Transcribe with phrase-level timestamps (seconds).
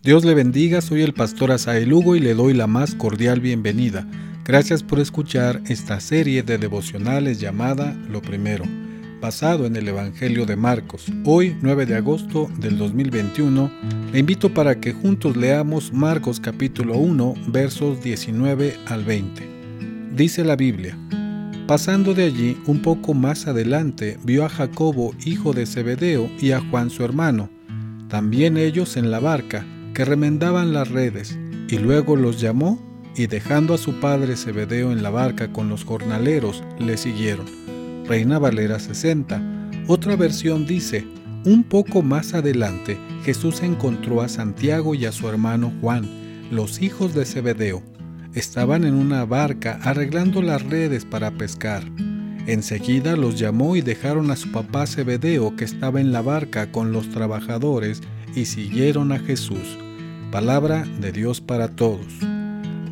[0.00, 4.06] Dios le bendiga, soy el pastor Asael Hugo y le doy la más cordial bienvenida.
[4.44, 8.64] Gracias por escuchar esta serie de devocionales llamada Lo Primero,
[9.20, 11.06] basado en el Evangelio de Marcos.
[11.24, 13.72] Hoy, 9 de agosto del 2021,
[14.12, 19.48] le invito para que juntos leamos Marcos capítulo 1, versos 19 al 20.
[20.14, 20.96] Dice la Biblia,
[21.66, 26.60] Pasando de allí un poco más adelante, vio a Jacobo, hijo de Zebedeo, y a
[26.60, 27.50] Juan su hermano,
[28.08, 29.66] también ellos en la barca,
[29.98, 31.36] que remendaban las redes,
[31.68, 32.78] y luego los llamó,
[33.16, 37.46] y dejando a su padre Zebedeo en la barca con los jornaleros, le siguieron.
[38.06, 39.42] Reina Valera 60.
[39.88, 41.04] Otra versión dice,
[41.44, 46.08] un poco más adelante, Jesús encontró a Santiago y a su hermano Juan,
[46.52, 47.82] los hijos de Zebedeo.
[48.34, 51.82] Estaban en una barca arreglando las redes para pescar.
[52.46, 56.92] Enseguida los llamó y dejaron a su papá Zebedeo que estaba en la barca con
[56.92, 58.00] los trabajadores
[58.36, 59.76] y siguieron a Jesús.
[60.30, 62.06] Palabra de Dios para todos.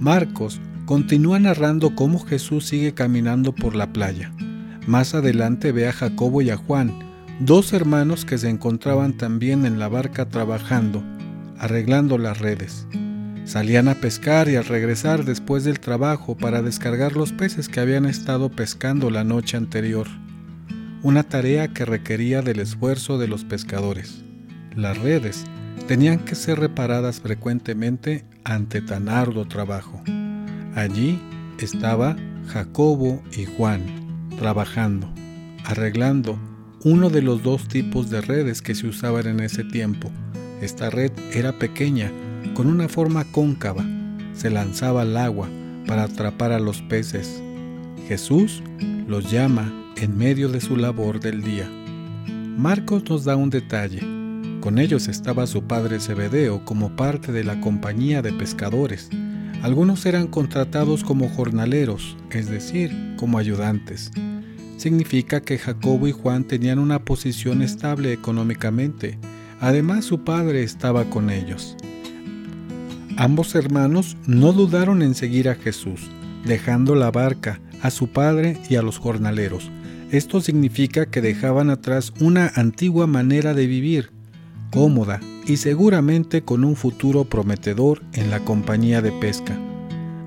[0.00, 4.32] Marcos continúa narrando cómo Jesús sigue caminando por la playa.
[4.86, 6.98] Más adelante ve a Jacobo y a Juan,
[7.38, 11.04] dos hermanos que se encontraban también en la barca trabajando,
[11.58, 12.86] arreglando las redes.
[13.44, 18.06] Salían a pescar y al regresar después del trabajo para descargar los peces que habían
[18.06, 20.06] estado pescando la noche anterior,
[21.02, 24.24] una tarea que requería del esfuerzo de los pescadores.
[24.74, 25.44] Las redes
[25.86, 30.02] tenían que ser reparadas frecuentemente ante tan arduo trabajo.
[30.74, 31.20] Allí
[31.58, 32.16] estaba
[32.48, 33.82] Jacobo y Juan
[34.38, 35.08] trabajando,
[35.64, 36.38] arreglando
[36.84, 40.10] uno de los dos tipos de redes que se usaban en ese tiempo.
[40.60, 42.10] Esta red era pequeña,
[42.54, 43.84] con una forma cóncava.
[44.34, 45.48] Se lanzaba al agua
[45.86, 47.42] para atrapar a los peces.
[48.08, 48.62] Jesús
[49.06, 51.68] los llama en medio de su labor del día.
[52.56, 54.15] Marcos nos da un detalle
[54.66, 59.08] con ellos estaba su padre Zebedeo como parte de la compañía de pescadores.
[59.62, 64.10] Algunos eran contratados como jornaleros, es decir, como ayudantes.
[64.76, 69.20] Significa que Jacobo y Juan tenían una posición estable económicamente.
[69.60, 71.76] Además su padre estaba con ellos.
[73.16, 76.10] Ambos hermanos no dudaron en seguir a Jesús,
[76.44, 79.70] dejando la barca, a su padre y a los jornaleros.
[80.10, 84.15] Esto significa que dejaban atrás una antigua manera de vivir,
[84.70, 89.58] cómoda y seguramente con un futuro prometedor en la compañía de pesca.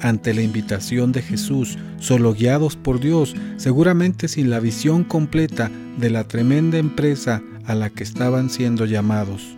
[0.00, 6.10] Ante la invitación de Jesús, solo guiados por Dios, seguramente sin la visión completa de
[6.10, 9.56] la tremenda empresa a la que estaban siendo llamados.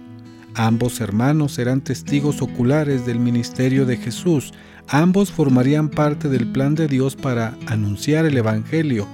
[0.55, 4.53] Ambos hermanos eran testigos oculares del ministerio de Jesús,
[4.89, 9.07] ambos formarían parte del plan de Dios para anunciar el Evangelio.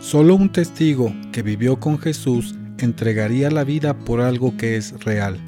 [0.00, 5.38] Solo un testigo que vivió con Jesús entregaría la vida por algo que es real,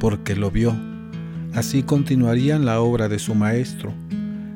[0.00, 0.74] porque lo vio.
[1.54, 3.92] Así continuarían la obra de su maestro.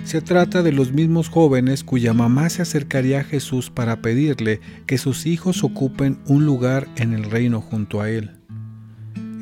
[0.05, 4.99] Se trata de los mismos jóvenes cuya mamá se acercaría a Jesús para pedirle que
[4.99, 8.31] sus hijos ocupen un lugar en el reino junto a él.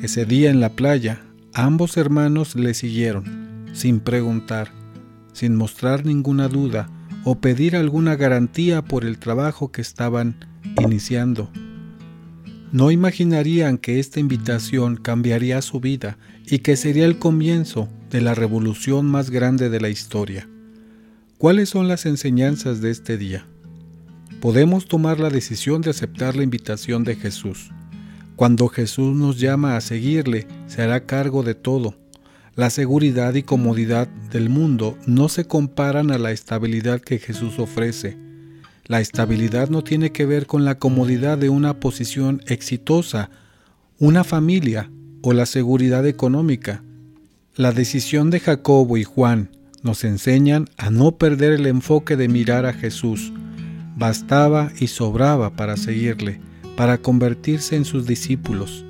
[0.01, 1.21] Ese día en la playa,
[1.53, 4.71] ambos hermanos le siguieron, sin preguntar,
[5.33, 6.89] sin mostrar ninguna duda
[7.23, 10.35] o pedir alguna garantía por el trabajo que estaban
[10.79, 11.49] iniciando.
[12.71, 18.35] No imaginarían que esta invitación cambiaría su vida y que sería el comienzo de la
[18.35, 20.49] revolución más grande de la historia.
[21.37, 23.45] ¿Cuáles son las enseñanzas de este día?
[24.41, 27.71] Podemos tomar la decisión de aceptar la invitación de Jesús.
[28.35, 31.95] Cuando Jesús nos llama a seguirle, se hará cargo de todo.
[32.55, 38.26] La seguridad y comodidad del mundo no se comparan a la estabilidad que Jesús ofrece
[38.87, 43.29] la estabilidad no tiene que ver con la comodidad de una posición exitosa,
[43.99, 44.89] una familia
[45.21, 46.83] o la seguridad económica.
[47.55, 49.49] La decisión de Jacobo y Juan
[49.83, 53.33] nos enseñan a no perder el enfoque de mirar a Jesús.
[53.97, 56.39] Bastaba y sobraba para seguirle,
[56.77, 58.85] para convertirse en sus discípulos.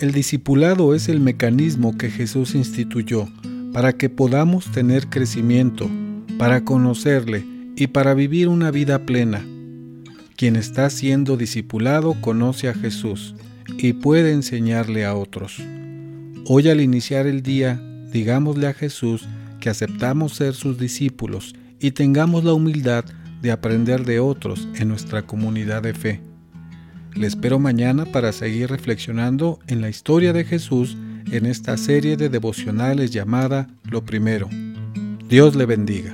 [0.00, 3.28] El discipulado es el mecanismo que Jesús instituyó
[3.72, 5.90] para que podamos tener crecimiento,
[6.38, 9.44] para conocerle, y para vivir una vida plena.
[10.36, 13.34] Quien está siendo discipulado conoce a Jesús
[13.78, 15.62] y puede enseñarle a otros.
[16.46, 17.80] Hoy al iniciar el día,
[18.12, 19.26] digámosle a Jesús
[19.60, 23.04] que aceptamos ser sus discípulos y tengamos la humildad
[23.40, 26.20] de aprender de otros en nuestra comunidad de fe.
[27.14, 30.96] Le espero mañana para seguir reflexionando en la historia de Jesús
[31.30, 34.48] en esta serie de devocionales llamada Lo Primero.
[35.28, 36.12] Dios le bendiga.